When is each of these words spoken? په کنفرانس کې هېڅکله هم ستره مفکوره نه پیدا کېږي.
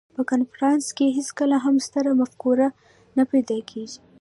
په 0.15 0.21
کنفرانس 0.31 0.85
کې 0.97 1.15
هېڅکله 1.17 1.57
هم 1.65 1.75
ستره 1.85 2.11
مفکوره 2.21 2.67
نه 3.17 3.23
پیدا 3.31 3.57
کېږي. 3.69 3.99